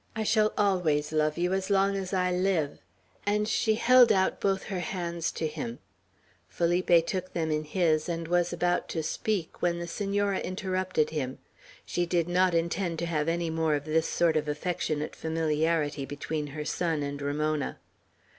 I 0.15 0.23
shall 0.23 0.51
always 0.57 1.11
love 1.11 1.37
you 1.37 1.53
as 1.53 1.69
long 1.69 1.95
as 1.95 2.11
I 2.11 2.31
live;" 2.31 2.79
and 3.23 3.47
she 3.47 3.75
held 3.75 4.11
out 4.11 4.41
both 4.41 4.63
her 4.63 4.79
hands 4.79 5.31
to 5.33 5.45
him. 5.45 5.77
Felipe 6.49 7.05
took 7.05 7.33
them 7.33 7.51
in 7.51 7.63
his, 7.65 8.09
and 8.09 8.27
was 8.27 8.51
about 8.51 8.89
to 8.89 9.03
speak, 9.03 9.61
when 9.61 9.77
the 9.77 9.85
Senora 9.87 10.39
interrupted 10.39 11.11
him. 11.11 11.37
She 11.85 12.07
did 12.07 12.27
not 12.27 12.55
intend 12.55 12.97
to 12.97 13.05
have 13.05 13.29
any 13.29 13.51
more 13.51 13.75
of 13.75 13.85
this 13.85 14.07
sort 14.07 14.35
of 14.35 14.47
affectionate 14.47 15.15
familiarity 15.15 16.07
between 16.07 16.47
her 16.47 16.65
son 16.65 17.03
and 17.03 17.21
Ramona. 17.21 17.77